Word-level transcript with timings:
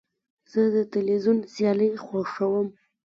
زه 0.51 0.61
د 0.75 0.75
تلویزیون 0.93 1.37
سیالۍ 1.53 1.89
خوښوم. 2.03 2.67